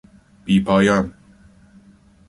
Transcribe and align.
بیپایان 0.45 1.13